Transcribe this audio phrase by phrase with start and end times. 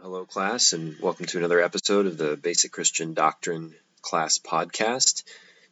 [0.00, 5.22] Hello, class, and welcome to another episode of the Basic Christian Doctrine class podcast.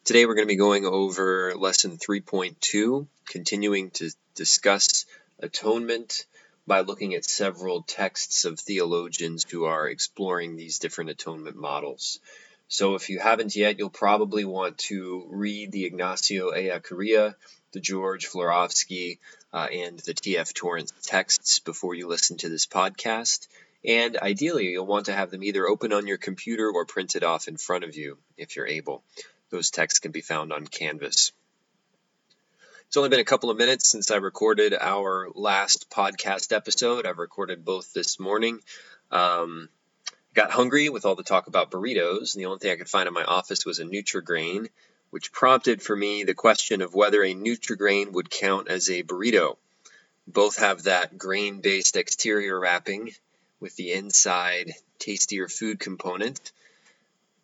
[0.04, 5.06] Today we're going to be going over lesson 3.2, continuing to discuss
[5.41, 6.26] atonement
[6.67, 12.21] by looking at several texts of theologians who are exploring these different atonement models.
[12.68, 17.34] So if you haven't yet, you'll probably want to read the Ignacio Ellacuría,
[17.73, 19.18] the George Florovsky,
[19.52, 20.52] uh, and the T.F.
[20.55, 23.48] Torrance texts before you listen to this podcast.
[23.84, 27.48] And ideally, you'll want to have them either open on your computer or printed off
[27.48, 29.02] in front of you if you're able.
[29.50, 31.32] Those texts can be found on Canvas.
[32.86, 37.06] It's only been a couple of minutes since I recorded our last podcast episode.
[37.06, 38.58] I've recorded both this morning.
[39.10, 39.69] Um,
[40.34, 43.06] got hungry with all the talk about burritos, and the only thing I could find
[43.06, 44.69] in my office was a Nutrigrain,
[45.10, 49.56] which prompted for me the question of whether a Nutrigrain would count as a burrito.
[50.27, 53.12] Both have that grain-based exterior wrapping
[53.60, 56.52] with the inside tastier food component.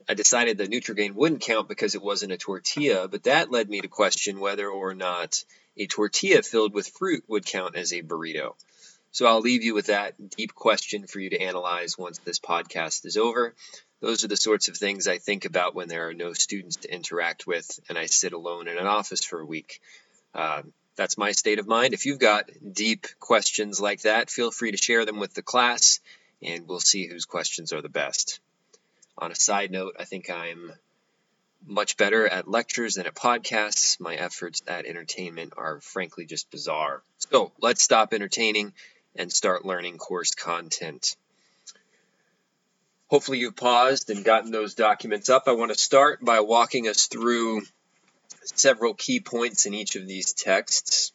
[0.09, 3.81] I decided the Nutrigrain wouldn't count because it wasn't a tortilla, but that led me
[3.81, 5.45] to question whether or not
[5.77, 8.55] a tortilla filled with fruit would count as a burrito.
[9.11, 13.05] So I'll leave you with that deep question for you to analyze once this podcast
[13.07, 13.55] is over.
[14.01, 16.95] Those are the sorts of things I think about when there are no students to
[16.95, 19.81] interact with and I sit alone in an office for a week.
[20.35, 20.63] Uh,
[20.97, 21.95] that's my state of mind.
[21.95, 26.01] If you've got deep questions like that, feel free to share them with the class,
[26.43, 28.41] and we'll see whose questions are the best.
[29.19, 30.73] On a side note, I think I'm
[31.67, 33.99] much better at lectures than at podcasts.
[33.99, 37.03] My efforts at entertainment are frankly just bizarre.
[37.31, 38.73] So let's stop entertaining
[39.17, 41.17] and start learning course content.
[43.09, 45.45] Hopefully, you've paused and gotten those documents up.
[45.47, 47.63] I want to start by walking us through
[48.55, 51.13] several key points in each of these texts.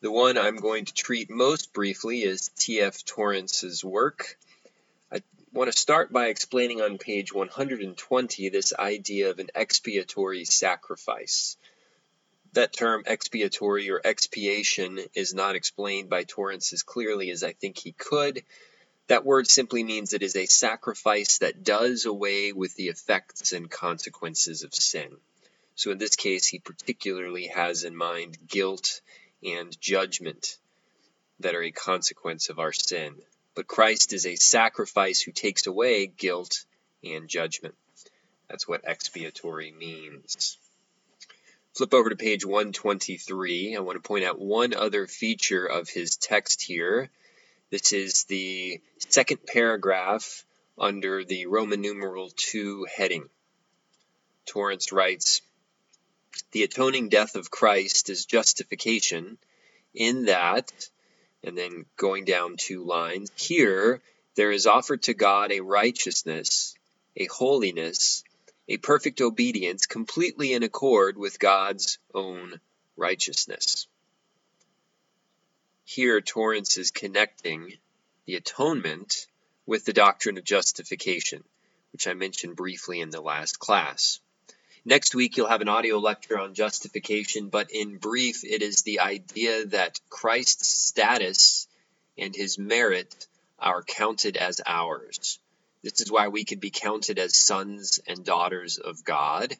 [0.00, 3.04] The one I'm going to treat most briefly is T.F.
[3.04, 4.38] Torrance's work.
[5.12, 11.56] I want to start by explaining on page 120 this idea of an expiatory sacrifice.
[12.52, 17.78] That term expiatory or expiation is not explained by Torrance as clearly as I think
[17.78, 18.42] he could.
[19.08, 23.70] That word simply means it is a sacrifice that does away with the effects and
[23.70, 25.16] consequences of sin.
[25.80, 29.00] So in this case, he particularly has in mind guilt
[29.42, 30.58] and judgment
[31.38, 33.14] that are a consequence of our sin.
[33.54, 36.66] But Christ is a sacrifice who takes away guilt
[37.02, 37.76] and judgment.
[38.46, 40.58] That's what expiatory means.
[41.72, 43.74] Flip over to page 123.
[43.74, 47.08] I want to point out one other feature of his text here.
[47.70, 50.44] This is the second paragraph
[50.78, 53.30] under the Roman numeral 2 heading.
[54.44, 55.40] Torrance writes,
[56.52, 59.38] the atoning death of Christ is justification
[59.94, 60.72] in that,
[61.42, 64.00] and then going down two lines, here
[64.36, 66.74] there is offered to God a righteousness,
[67.16, 68.24] a holiness,
[68.68, 72.60] a perfect obedience completely in accord with God's own
[72.96, 73.86] righteousness.
[75.84, 77.72] Here, Torrance is connecting
[78.26, 79.26] the atonement
[79.66, 81.42] with the doctrine of justification,
[81.92, 84.20] which I mentioned briefly in the last class.
[84.84, 89.00] Next week, you'll have an audio lecture on justification, but in brief, it is the
[89.00, 91.68] idea that Christ's status
[92.16, 93.26] and his merit
[93.58, 95.38] are counted as ours.
[95.82, 99.54] This is why we can be counted as sons and daughters of God.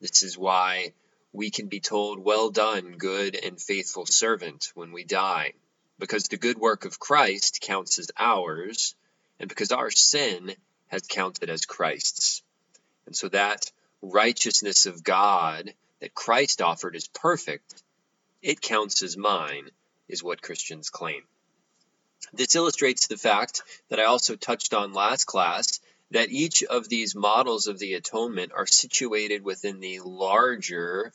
[0.00, 0.92] This is why
[1.32, 5.54] we can be told, Well done, good and faithful servant, when we die.
[5.98, 8.94] Because the good work of Christ counts as ours,
[9.40, 10.54] and because our sin
[10.86, 12.42] has counted as Christ's.
[13.06, 13.72] And so that
[14.02, 17.82] righteousness of God that Christ offered is perfect,
[18.42, 19.70] it counts as mine,
[20.08, 21.22] is what Christians claim.
[22.32, 25.80] This illustrates the fact that I also touched on last class
[26.10, 31.12] that each of these models of the atonement are situated within the larger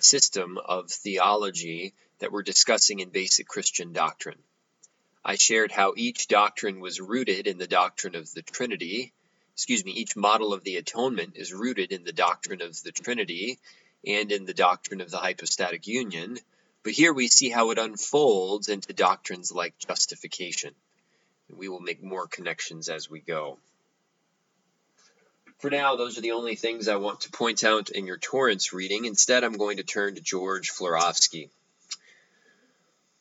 [0.00, 4.38] system of theology that we're discussing in basic Christian doctrine.
[5.24, 9.12] I shared how each doctrine was rooted in the doctrine of the Trinity,
[9.54, 13.58] excuse me, each model of the atonement is rooted in the doctrine of the Trinity
[14.06, 16.38] and in the doctrine of the hypostatic union.
[16.82, 20.74] But here we see how it unfolds into doctrines like justification.
[21.48, 23.58] We will make more connections as we go.
[25.58, 28.72] For now, those are the only things I want to point out in your Torrance
[28.72, 29.04] reading.
[29.04, 31.48] Instead, I'm going to turn to George Florovsky.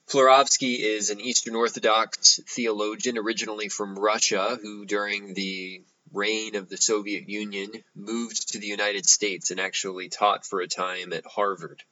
[0.07, 5.83] Florovsky is an Eastern Orthodox theologian originally from Russia who, during the
[6.13, 10.67] reign of the Soviet Union, moved to the United States and actually taught for a
[10.67, 11.83] time at Harvard.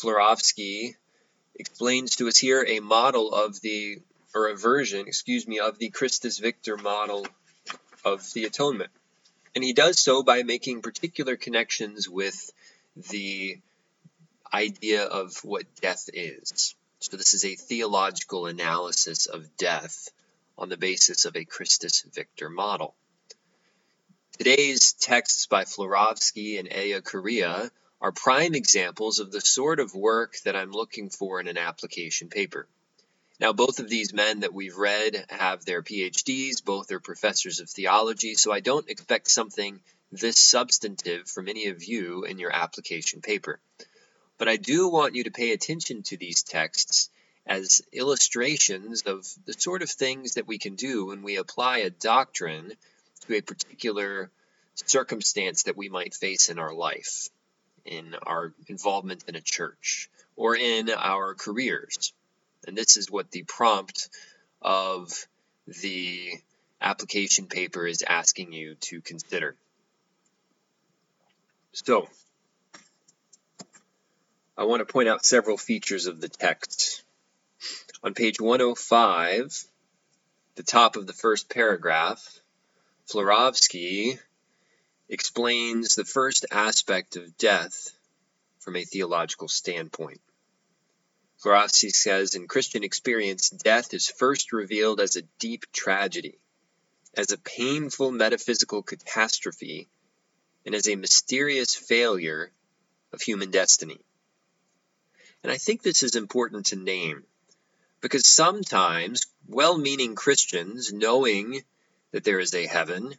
[0.00, 0.94] Florovsky
[1.54, 3.98] explains to us here a model of the
[4.34, 7.26] or a version, excuse me, of the Christus Victor model
[8.04, 8.90] of the atonement.
[9.54, 12.52] And he does so by making particular connections with
[13.10, 13.58] the
[14.52, 16.74] idea of what death is.
[17.00, 20.10] So, this is a theological analysis of death
[20.56, 22.94] on the basis of a Christus Victor model.
[24.38, 30.54] Today's texts by Florovsky and Ellacuría are prime examples of the sort of work that
[30.54, 32.68] I'm looking for in an application paper.
[33.40, 37.68] Now, both of these men that we've read have their PhDs, both are professors of
[37.68, 39.80] theology, so I don't expect something
[40.12, 43.58] this substantive from any of you in your application paper.
[44.38, 47.10] But I do want you to pay attention to these texts
[47.44, 51.90] as illustrations of the sort of things that we can do when we apply a
[51.90, 52.74] doctrine
[53.28, 54.30] to a particular
[54.74, 57.28] circumstance that we might face in our life,
[57.84, 62.12] in our involvement in a church, or in our careers.
[62.66, 64.08] And this is what the prompt
[64.62, 65.26] of
[65.66, 66.32] the
[66.80, 69.54] application paper is asking you to consider.
[71.72, 72.08] So,
[74.56, 77.04] I want to point out several features of the text.
[78.02, 79.64] On page 105,
[80.54, 82.40] the top of the first paragraph,
[83.10, 84.18] Florovsky
[85.08, 87.88] explains the first aspect of death
[88.58, 90.20] from a theological standpoint.
[91.42, 96.38] Florovsky says in Christian experience, death is first revealed as a deep tragedy,
[97.16, 99.88] as a painful metaphysical catastrophe,
[100.66, 102.52] and as a mysterious failure
[103.14, 104.00] of human destiny.
[105.42, 107.24] And I think this is important to name
[108.02, 111.64] because sometimes well meaning Christians, knowing
[112.12, 113.14] that there is a heaven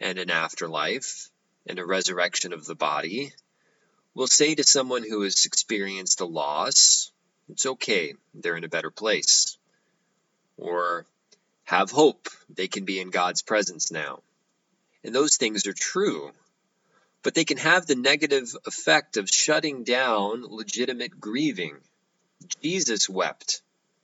[0.00, 1.30] and an afterlife
[1.66, 3.32] and a resurrection of the body,
[4.14, 7.10] will say to someone who has experienced a loss,
[7.48, 9.56] it's okay, they're in a better place.
[10.56, 11.06] Or
[11.64, 14.20] have hope, they can be in God's presence now.
[15.02, 16.30] And those things are true,
[17.22, 21.76] but they can have the negative effect of shutting down legitimate grieving.
[22.62, 23.62] Jesus wept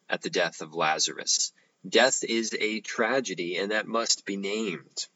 [0.09, 1.53] at the death of Lazarus.
[1.88, 5.06] Death is a tragedy, and that must be named.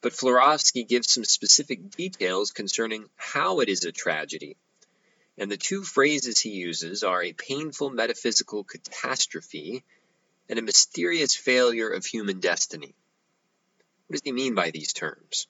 [0.00, 4.56] But Florovsky gives some specific details concerning how it is a tragedy.
[5.38, 9.84] And the two phrases he uses are a painful metaphysical catastrophe
[10.48, 12.94] and a mysterious failure of human destiny.
[14.06, 15.46] What does he mean by these terms?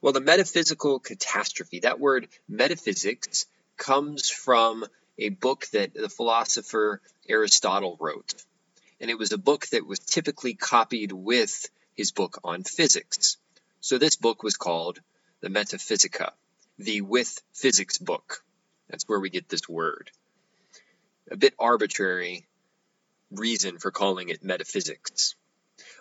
[0.00, 3.46] Well, the metaphysical catastrophe, that word metaphysics
[3.76, 4.86] comes from
[5.18, 8.34] a book that the philosopher Aristotle wrote.
[9.00, 13.36] And it was a book that was typically copied with his book on physics.
[13.80, 15.00] So this book was called
[15.40, 16.32] the Metaphysica,
[16.78, 18.42] the with physics book.
[18.88, 20.10] That's where we get this word.
[21.30, 22.46] A bit arbitrary
[23.30, 25.34] reason for calling it metaphysics.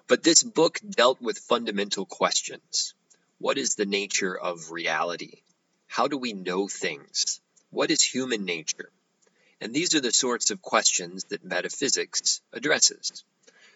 [0.07, 2.93] But this book dealt with fundamental questions.
[3.39, 5.41] What is the nature of reality?
[5.87, 7.41] How do we know things?
[7.69, 8.89] What is human nature?
[9.59, 13.23] And these are the sorts of questions that metaphysics addresses.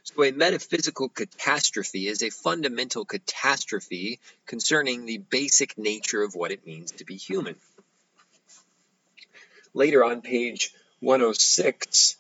[0.04, 6.66] So, a metaphysical catastrophe is a fundamental catastrophe concerning the basic nature of what it
[6.66, 7.56] means to be human.
[9.74, 12.18] Later on page 106,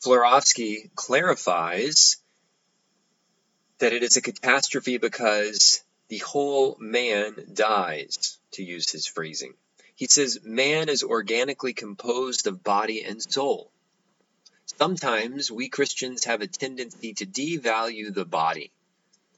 [0.00, 2.18] Florovsky clarifies
[3.78, 9.54] that it is a catastrophe because the whole man dies, to use his phrasing.
[9.94, 13.70] He says man is organically composed of body and soul.
[14.66, 18.72] Sometimes we Christians have a tendency to devalue the body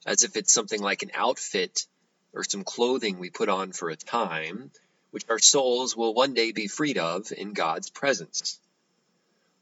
[0.07, 1.87] as if it's something like an outfit
[2.33, 4.71] or some clothing we put on for a time,
[5.11, 8.61] which our souls will one day be freed of in God's presence.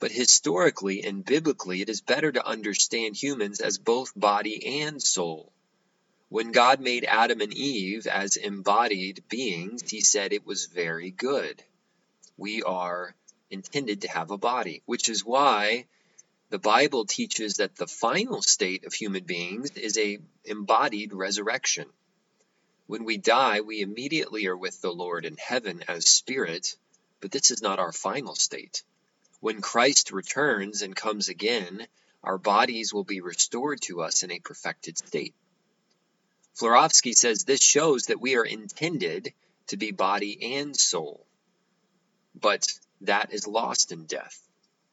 [0.01, 5.51] But historically and biblically, it is better to understand humans as both body and soul.
[6.35, 11.63] When God made Adam and Eve as embodied beings, he said it was very good.
[12.37, 13.15] We are
[13.51, 15.87] intended to have a body, which is why
[16.51, 21.89] the Bible teaches that the final state of human beings is a embodied resurrection.
[22.89, 26.75] When we die, we immediately are with the Lord in heaven as spirit,
[27.21, 28.83] but this is not our final state.
[29.39, 31.87] When Christ returns and comes again,
[32.25, 35.37] our bodies will be restored to us in a perfected state.
[36.59, 39.33] Florovsky says this shows that we are intended
[39.69, 41.27] to be body and soul,
[42.35, 42.67] but
[43.01, 44.41] that is lost in death.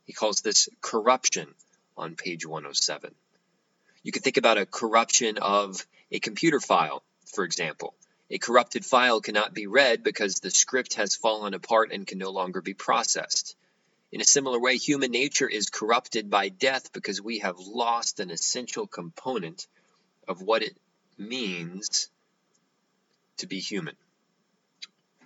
[0.06, 1.54] He calls this corruption
[1.96, 3.14] on page 107.
[4.04, 7.94] You can think about a corruption of a computer file, for example.
[8.32, 12.32] A corrupted file cannot be read because the script has fallen apart and can no
[12.32, 13.56] longer be processed.
[14.12, 18.32] In a similar way, human nature is corrupted by death because we have lost an
[18.32, 19.68] essential component
[20.28, 20.76] of what it
[21.18, 22.10] means
[23.38, 23.96] to be human.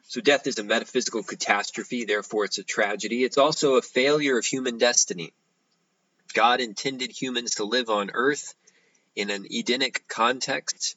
[0.08, 3.24] So, death is a metaphysical catastrophe, therefore, it's a tragedy.
[3.24, 5.34] It's also a failure of human destiny.
[6.34, 8.54] God intended humans to live on earth
[9.16, 10.96] in an Edenic context.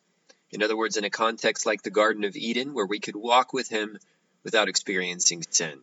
[0.51, 3.53] In other words, in a context like the Garden of Eden, where we could walk
[3.53, 3.99] with Him
[4.43, 5.81] without experiencing sin.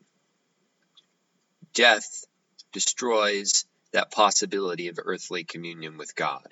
[1.74, 2.26] Death
[2.72, 6.48] destroys that possibility of earthly communion with God.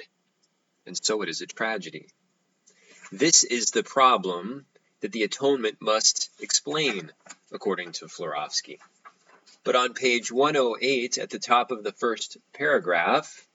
[0.86, 2.08] And so it is a tragedy.
[3.15, 4.65] This is the problem
[5.01, 7.12] that the atonement must explain,
[7.51, 8.79] according to Florovsky.
[9.63, 13.48] But on page 108, at the top of the first paragraph,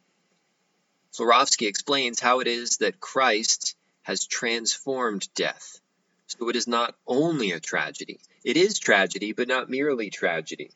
[1.12, 5.80] Florovsky explains how it is that Christ has transformed death.
[6.28, 8.20] So it is not only a tragedy.
[8.44, 10.70] It is tragedy, but not merely tragedy.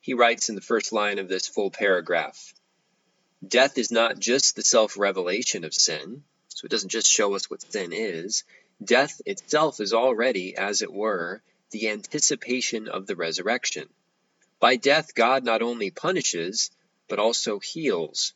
[0.00, 2.52] He writes in the first line of this full paragraph
[3.46, 6.24] Death is not just the self revelation of sin,
[6.60, 8.44] so it doesn't just show us what sin is.
[8.84, 11.40] Death itself is already, as it were,
[11.70, 13.88] the anticipation of the resurrection.
[14.58, 16.70] By death, God not only punishes,
[17.08, 18.34] but also heals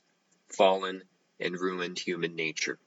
[0.49, 1.03] fallen
[1.39, 2.79] and ruined human nature.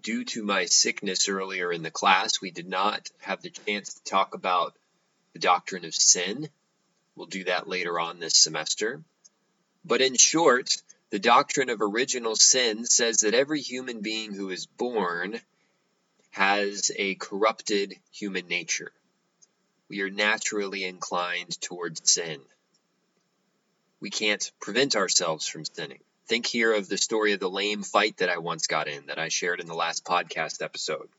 [0.00, 4.04] Due to my sickness earlier in the class, we did not have the chance to
[4.04, 4.74] talk about
[5.34, 6.48] the doctrine of sin.
[7.14, 9.02] We'll do that later on this semester.
[9.84, 10.80] But in short,
[11.12, 15.38] the doctrine of original sin says that every human being who is born
[16.30, 18.90] has a corrupted human nature.
[19.90, 22.40] We are naturally inclined towards sin.
[24.00, 26.00] We can't prevent ourselves from sinning.
[26.28, 29.18] Think here of the story of the lame fight that I once got in that
[29.18, 31.10] I shared in the last podcast episode.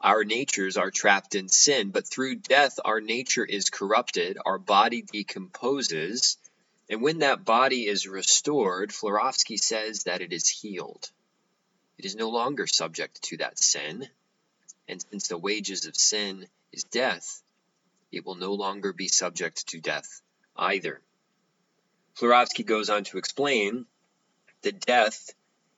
[0.00, 5.02] Our natures are trapped in sin, but through death, our nature is corrupted, our body
[5.02, 6.36] decomposes,
[6.88, 11.10] and when that body is restored, Florovsky says that it is healed.
[11.98, 14.08] It is no longer subject to that sin.
[14.86, 17.42] And since the wages of sin is death,
[18.12, 20.20] it will no longer be subject to death
[20.56, 21.00] either.
[22.14, 23.86] Florovsky goes on to explain
[24.62, 25.34] that death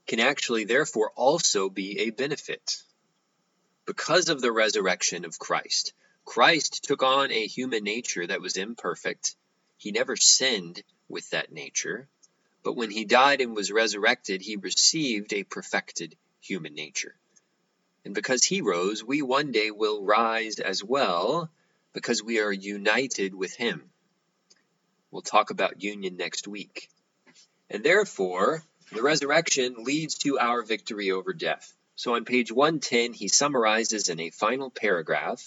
[0.06, 2.82] can actually, therefore, also be a benefit.
[3.86, 9.34] Because of the resurrection of Christ, Christ took on a human nature that was imperfect.
[9.78, 12.08] He never sinned, with that nature,
[12.62, 17.14] but when he died and was resurrected, he received a perfected human nature.
[18.04, 21.50] And because he rose, we one day will rise as well
[21.92, 23.90] because we are united with him.
[25.10, 26.88] We'll talk about union next week.
[27.70, 28.62] And therefore,
[28.92, 31.72] the resurrection leads to our victory over death.
[31.96, 35.44] So on page 110, he summarizes in a final paragraph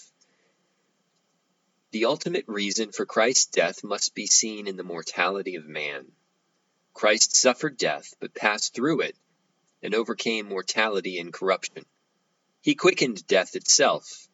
[1.92, 6.06] the ultimate reason for Christ's death must be seen in the mortality of man.
[6.94, 9.14] Christ suffered death, but passed through it
[9.82, 11.84] and overcame mortality and corruption.
[12.62, 14.26] He quickened death itself.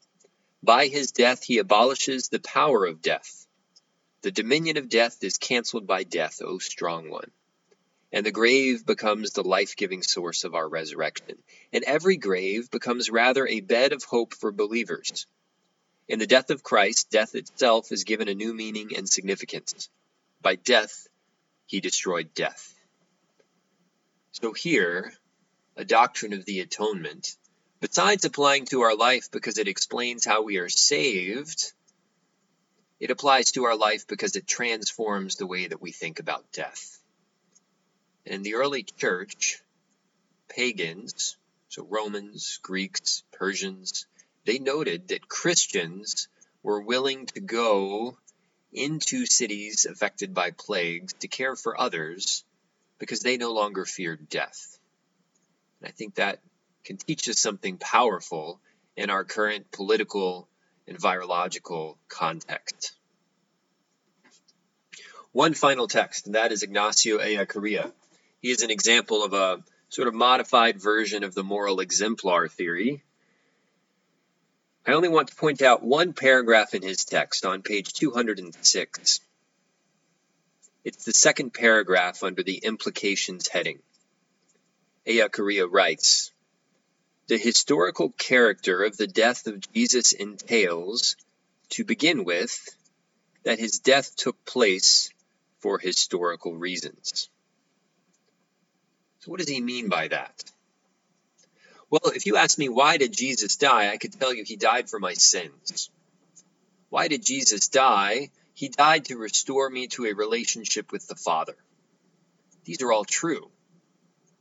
[0.63, 3.47] By his death, he abolishes the power of death.
[4.23, 7.31] The dominion of death is canceled by death, O strong one.
[8.13, 11.39] And the grave becomes the life giving source of our resurrection.
[11.73, 15.27] And every grave becomes rather a bed of hope for believers.
[16.09, 19.91] In the death of Christ, death itself is given a new meaning and significance.
[20.41, 21.07] By death,
[21.67, 22.75] he destroyed death.
[24.33, 25.13] So here,
[25.77, 27.37] a doctrine of the atonement,
[27.81, 31.73] besides applying to our life because it explains how we are saved,
[33.01, 36.99] it applies to our life because it transforms the way that we think about death.
[38.25, 39.63] And in the early church,
[40.49, 41.37] pagans,
[41.69, 44.07] so Romans, Greeks, Persians,
[44.49, 46.27] they noted that Christians
[46.63, 48.17] were willing to go
[48.73, 52.45] into cities affected by plagues to care for others
[52.99, 54.79] because they no longer feared death.
[55.83, 56.41] And I think that
[56.83, 58.59] can teach us something powerful
[58.97, 60.49] in our current political
[60.87, 62.95] and virological context.
[65.33, 67.93] One final text, and that is Ignacio Ellacuría.
[68.41, 73.03] He is an example of a sort of modified version of the moral exemplar theory,
[74.89, 79.21] I only want to point out one paragraph in his text on page 206.
[80.83, 83.81] It's the second paragraph under the implications heading.
[85.07, 86.31] Ellacuría writes
[87.27, 91.17] The historical character of the death of Jesus entails,
[91.73, 92.59] to begin with,
[93.43, 95.11] that his death took place
[95.59, 97.29] for historical reasons.
[99.21, 100.51] So, what does he mean by that?
[101.91, 104.91] Well, if you ask me why did Jesus die, I could tell you he died
[104.91, 105.91] for my sins.
[106.91, 108.31] Why did Jesus die?
[108.55, 111.57] He died to restore me to a relationship with the Father.
[112.65, 113.51] These are all true,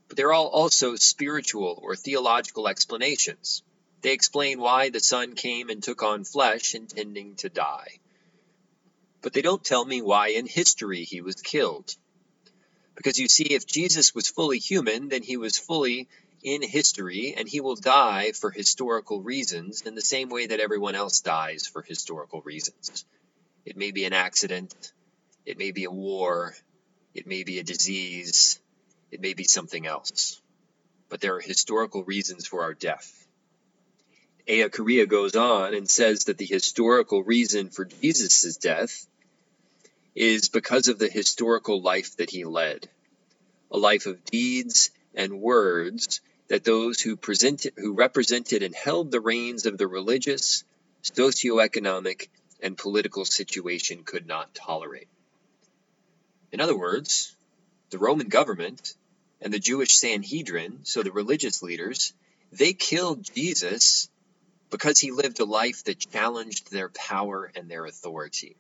[0.08, 3.64] but they're all also spiritual or theological explanations.
[4.02, 8.00] They explain why the Son came and took on flesh, intending to die.
[9.22, 11.96] But they don't tell me why in history he was killed.
[12.96, 16.08] Because you see, if Jesus was fully human, then he was fully
[16.44, 20.96] in history, and he will die for historical reasons in the same way that everyone
[20.96, 23.06] else dies for historical reasons.
[23.66, 24.94] It may be an accident,
[25.46, 26.56] it may be a war,
[27.14, 28.60] it may be a disease,
[29.12, 30.42] it may be something else.
[31.10, 33.28] But there are historical reasons for our death.
[34.48, 39.08] Ellacuría goes on and says that the historical reason for Jesus' death
[40.16, 42.90] is because of the historical life that he led
[43.70, 49.22] a life of deeds and words that those who presented who represented and held the
[49.22, 50.64] reins of the religious,
[51.04, 52.28] socioeconomic,
[52.62, 55.08] and political situation could not tolerate.
[56.52, 57.36] In other words,
[57.90, 58.94] the Roman government
[59.42, 62.14] and the Jewish Sanhedrin, so the religious leaders,
[62.52, 64.10] they killed Jesus
[64.70, 68.56] because he lived a life that challenged their power and their authority.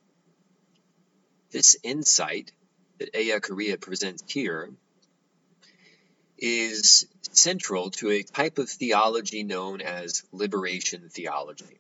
[1.52, 2.52] This insight
[3.00, 4.70] that Ellacuría presents here
[6.38, 11.80] is central to a type of theology known as liberation theology.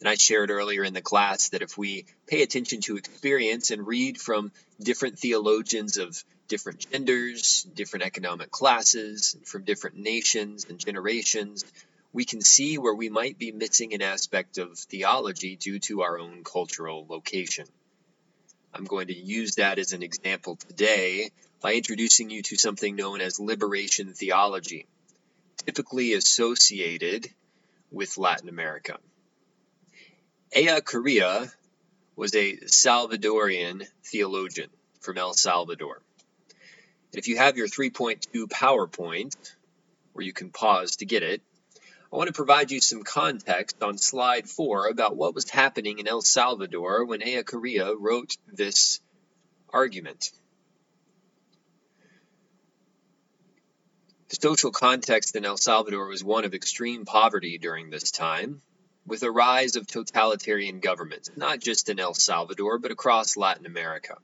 [0.00, 3.86] And I shared earlier in the class that if we pay attention to experience and
[3.86, 11.64] read from different theologians of different genders, different economic classes, from different nations and generations,
[12.12, 16.18] we can see where we might be missing an aspect of theology due to our
[16.18, 17.66] own cultural location.
[18.72, 23.20] I'm going to use that as an example today by introducing you to something known
[23.20, 24.86] as liberation theology,
[25.64, 27.28] typically associated
[27.90, 28.98] with Latin America.
[30.54, 31.52] Ellacuría
[32.16, 36.00] was a Salvadorian theologian from El Salvador.
[37.12, 39.34] And if you have your 3.2 PowerPoint,
[40.12, 41.42] where you can pause to get it,
[42.12, 46.08] I want to provide you some context on slide 4 about what was happening in
[46.08, 49.00] El Salvador when Ellacuría wrote this
[49.70, 50.30] argument.
[54.28, 58.60] The social context in El Salvador was one of extreme poverty during this time,
[59.06, 64.18] with a rise of totalitarian governments, not just in El Salvador, but across Latin America.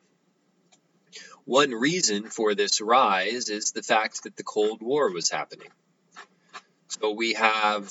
[1.46, 5.70] One reason for this rise is the fact that the Cold War was happening.
[6.88, 7.90] So we have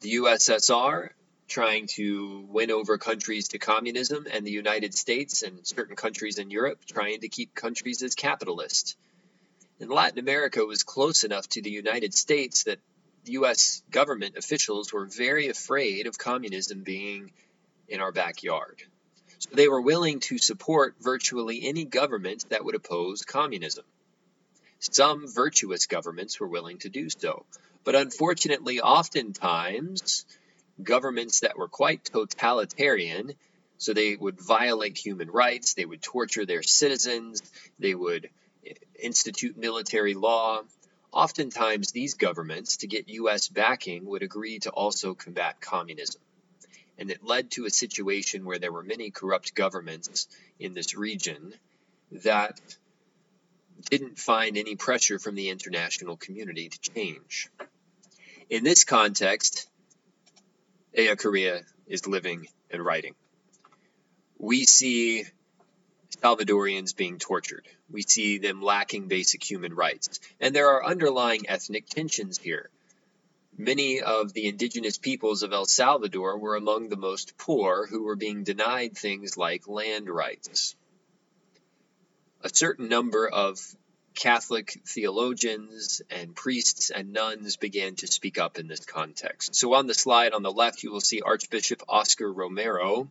[0.00, 1.10] the USSR
[1.46, 6.50] trying to win over countries to communism, and the United States and certain countries in
[6.50, 8.96] Europe trying to keep countries as capitalist.
[9.82, 12.78] And Latin America was close enough to the United States that
[13.24, 17.32] US government officials were very afraid of communism being
[17.88, 18.80] in our backyard.
[19.40, 23.84] So they were willing to support virtually any government that would oppose communism.
[24.78, 27.44] Some virtuous governments were willing to do so.
[27.82, 30.24] But unfortunately, oftentimes,
[30.80, 33.32] governments that were quite totalitarian,
[33.78, 37.42] so they would violate human rights, they would torture their citizens,
[37.80, 38.30] they would
[38.98, 40.62] institute military law,
[41.12, 43.48] Oftentimes, these governments, to get U.S.
[43.48, 46.22] backing, would agree to also combat communism.
[46.98, 50.26] And it led to a situation where there were many corrupt governments
[50.58, 51.52] in this region
[52.12, 52.58] that
[53.90, 57.50] didn't find any pressure from the international community to change.
[58.48, 59.68] In this context,
[60.96, 63.14] Ellacuría is living and writing.
[64.38, 65.24] We see
[66.22, 67.66] Salvadorians being tortured.
[67.90, 70.20] We see them lacking basic human rights.
[70.40, 72.70] And there are underlying ethnic tensions here.
[73.58, 78.16] Many of the indigenous peoples of El Salvador were among the most poor who were
[78.16, 80.74] being denied things like land rights.
[82.40, 83.58] A certain number of
[84.14, 89.54] Catholic theologians and priests and nuns began to speak up in this context.
[89.54, 93.08] So on the slide on the left, you will see Archbishop Oscar Romero,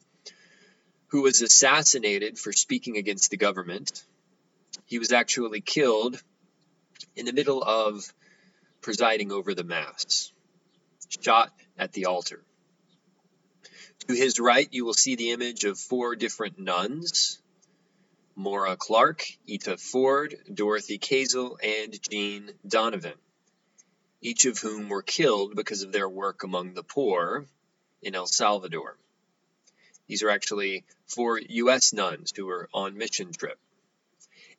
[1.11, 4.03] who was assassinated for speaking against the government.
[4.85, 6.21] He was actually killed
[7.15, 8.11] in the middle of
[8.81, 10.31] presiding over the Mass,
[11.21, 12.41] shot at the altar.
[14.07, 17.39] To his right, you will see the image of four different nuns
[18.33, 23.19] Maura Clark, Ita Ford, Dorothy Kazel, and Jean Donovan,
[24.21, 27.45] each of whom were killed because of their work among the poor
[28.01, 28.97] in El Salvador.
[30.11, 31.93] These are actually four U.S.
[31.93, 33.57] nuns who were on mission trip.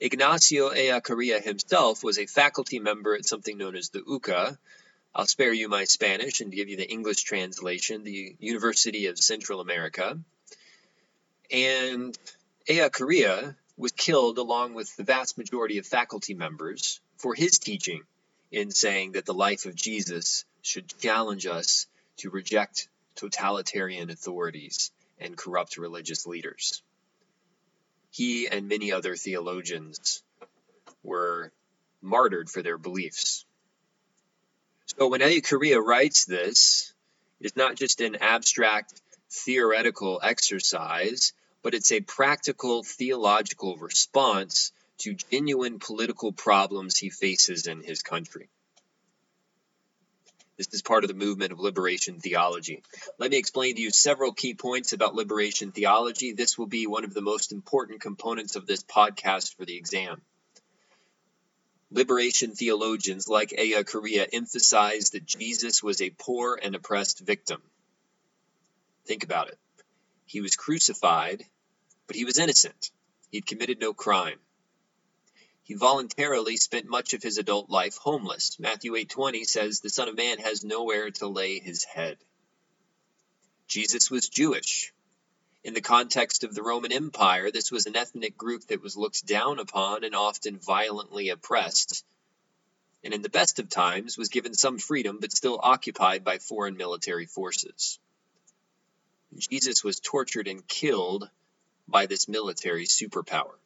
[0.01, 4.57] Ignacio Ellacuría himself was a faculty member at something known as the UCA,
[5.15, 9.61] I'll spare you my Spanish and give you the English translation, the University of Central
[9.61, 10.19] America.
[11.51, 12.17] And
[12.67, 12.89] Ea
[13.77, 18.05] was killed along with the vast majority of faculty members for his teaching
[18.51, 24.91] in saying that the life of Jesus should challenge us to reject totalitarian authorities
[25.23, 26.83] and corrupt religious leaders.
[28.11, 30.23] He and many other theologians
[31.03, 31.53] were
[32.03, 33.45] martyred for their beliefs.
[34.87, 36.93] So when Ellacuría writes this,
[37.41, 41.33] it's not just an abstract theoretical exercise,
[41.63, 48.49] but it's a practical theological response to genuine political problems he faces in his country.
[50.59, 52.83] This is part of the movement of liberation theology.
[53.19, 56.33] Let me explain to you several key points about liberation theology.
[56.33, 60.21] This will be one of the most important components of this podcast for the exam.
[61.91, 67.61] Liberation theologians like Ellacuría emphasize that Jesus was a poor and oppressed victim.
[69.07, 69.59] Think about it.
[70.27, 71.45] He was crucified,
[72.07, 72.91] but he was innocent.
[73.31, 74.39] He'd committed no crime.
[75.73, 78.59] He voluntarily spent much of his adult life homeless.
[78.59, 82.19] Matthew 8:20 says the son of man has nowhere to lay his head.
[83.69, 84.93] Jesus was Jewish.
[85.65, 89.25] In the context of the Roman Empire, this was an ethnic group that was looked
[89.25, 92.05] down upon and often violently oppressed,
[93.03, 96.77] and in the best of times was given some freedom but still occupied by foreign
[96.77, 97.99] military forces.
[99.39, 101.31] Jesus was tortured and killed
[101.89, 103.57] by this military superpower.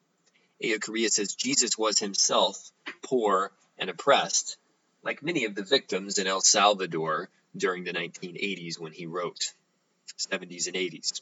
[0.63, 2.71] Ellacuría says Jesus was himself
[3.03, 4.57] poor and oppressed,
[5.03, 9.53] like many of the victims in El Salvador during the 1980s when he wrote,
[10.19, 11.21] 70s and 80s.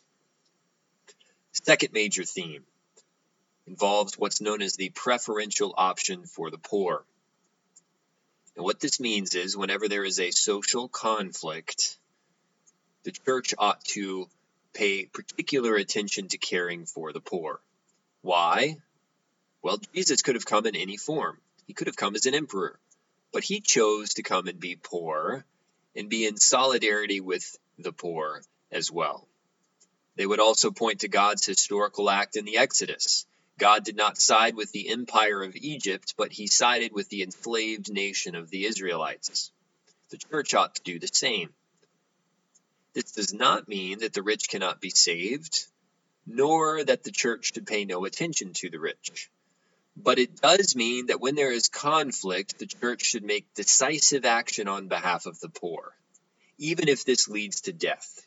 [1.52, 2.64] Second major theme
[3.66, 7.04] involves what's known as the preferential option for the poor.
[8.56, 11.96] And what this means is whenever there is a social conflict,
[13.02, 14.28] the church ought to
[14.72, 17.60] pay particular attention to caring for the poor.
[18.22, 18.76] Why?
[19.64, 21.40] Well, Jesus could have come in any form.
[21.66, 22.78] He could have come as an emperor,
[23.32, 25.46] but he chose to come and be poor
[25.96, 29.26] and be in solidarity with the poor as well.
[30.16, 33.24] They would also point to God's historical act in the Exodus.
[33.58, 37.90] God did not side with the empire of Egypt, but he sided with the enslaved
[37.90, 39.50] nation of the Israelites.
[40.10, 41.54] The church ought to do the same.
[42.92, 45.64] This does not mean that the rich cannot be saved,
[46.26, 49.30] nor that the church should pay no attention to the rich.
[49.96, 54.68] But it does mean that when there is conflict, the church should make decisive action
[54.68, 55.96] on behalf of the poor,
[56.58, 58.26] even if this leads to death.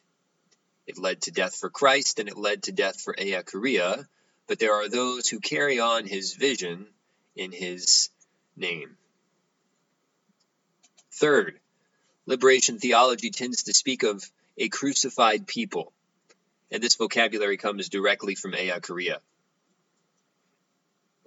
[0.85, 4.07] It led to death for Christ and it led to death for Ellacuría,
[4.47, 6.87] but there are those who carry on his vision
[7.35, 8.09] in his
[8.55, 8.97] name.
[11.11, 11.59] Third,
[12.25, 15.91] liberation theology tends to speak of a crucified people,
[16.71, 19.19] and this vocabulary comes directly from Ellacuría.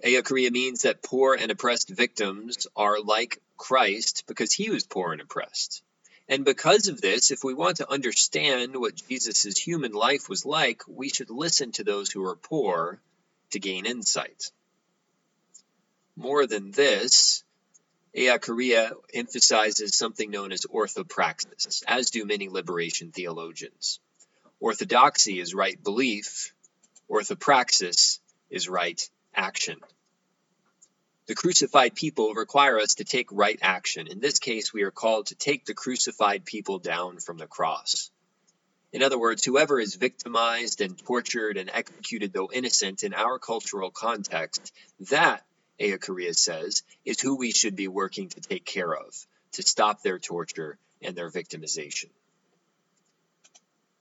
[0.03, 5.21] Ellacuría means that poor and oppressed victims are like Christ because he was poor and
[5.21, 5.83] oppressed.
[6.27, 10.81] And because of this, if we want to understand what Jesus' human life was like,
[10.87, 12.99] we should listen to those who are poor
[13.51, 14.51] to gain insight.
[16.15, 17.43] More than this,
[18.15, 23.99] Ellacuría emphasizes something known as orthopraxis, as do many liberation theologians.
[24.59, 26.53] Orthodoxy is right belief,
[27.09, 29.77] orthopraxis is right action.
[31.27, 34.07] The crucified people require us to take right action.
[34.07, 38.11] In this case, we are called to take the crucified people down from the cross.
[38.91, 43.91] In other words, whoever is victimized and tortured and executed, though innocent, in our cultural
[43.91, 44.73] context,
[45.11, 45.45] that,
[45.79, 49.15] Ellacuría says, is who we should be working to take care of,
[49.53, 52.09] to stop their torture and their victimization.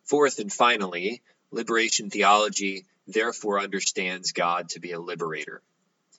[0.04, 5.62] Fourth and finally, liberation theology therefore understands God to be a liberator.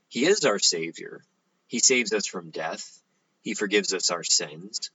[0.07, 1.23] He is our Savior.
[1.67, 3.01] He saves us from death.
[3.41, 4.91] He forgives us our sins.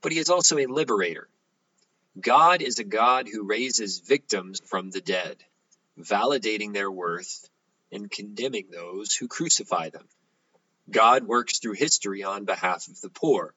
[0.00, 1.28] But He is also a liberator.
[2.20, 5.36] God is a God who raises victims from the dead,
[5.98, 7.48] validating their worth
[7.90, 10.06] and condemning those who crucify them.
[10.90, 13.54] God works through history on behalf of the poor.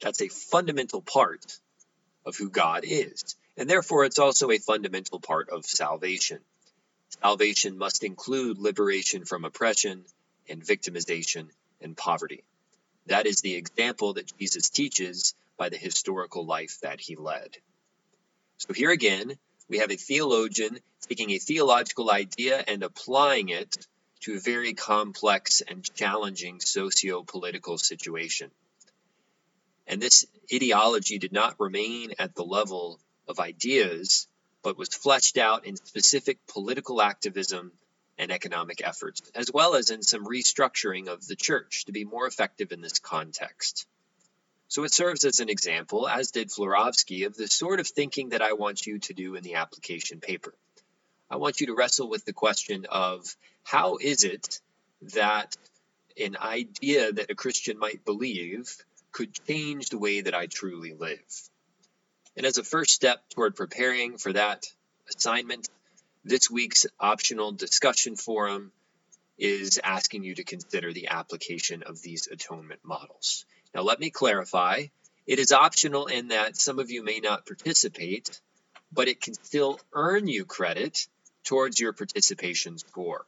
[0.00, 1.58] That's a fundamental part
[2.26, 3.36] of who God is.
[3.56, 6.40] And therefore, it's also a fundamental part of salvation.
[7.10, 10.04] Salvation must include liberation from oppression
[10.48, 11.48] and victimization
[11.80, 12.44] and poverty.
[13.06, 17.56] That is the example that Jesus teaches by the historical life that he led.
[18.58, 23.86] So here again, we have a theologian taking a theological idea and applying it
[24.20, 28.50] to a very complex and challenging socio political situation.
[29.86, 34.28] And this ideology did not remain at the level of ideas,
[34.62, 37.72] but was fleshed out in specific political activism
[38.18, 42.26] and economic efforts, as well as in some restructuring of the church to be more
[42.26, 43.86] effective in this context.
[44.68, 48.42] So it serves as an example, as did Florovsky, of the sort of thinking that
[48.42, 50.54] I want you to do in the application paper.
[51.30, 54.60] I want you to wrestle with the question of how is it
[55.14, 55.56] that
[56.16, 58.76] an idea that a Christian might believe
[59.12, 61.49] could change the way that I truly live?
[62.36, 64.64] And as a first step toward preparing for that
[65.14, 65.68] assignment,
[66.24, 68.72] this week's optional discussion forum
[69.38, 73.46] is asking you to consider the application of these atonement models.
[73.74, 74.86] Now, let me clarify
[75.26, 78.40] it is optional in that some of you may not participate,
[78.92, 81.06] but it can still earn you credit
[81.44, 83.24] towards your participation score.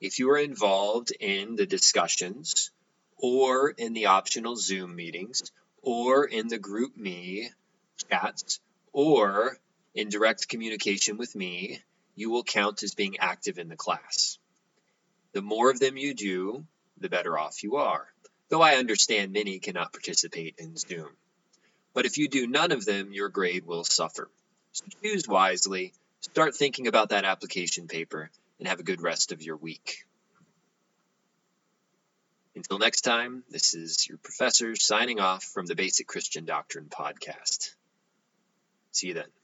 [0.00, 2.70] If you are involved in the discussions,
[3.16, 7.48] or in the optional Zoom meetings, or in the GroupMe
[8.04, 8.60] chats,
[8.92, 9.58] or
[9.94, 11.82] in direct communication with me,
[12.14, 14.38] you will count as being active in the class.
[15.32, 16.66] The more of them you do,
[16.98, 18.06] the better off you are,
[18.48, 21.08] though I understand many cannot participate in Zoom.
[21.94, 24.30] But if you do none of them, your grade will suffer.
[24.72, 29.42] So choose wisely, start thinking about that application paper, and have a good rest of
[29.42, 30.04] your week.
[32.54, 37.74] Until next time, this is your professor signing off from the Basic Christian Doctrine podcast.
[38.92, 39.41] See you then.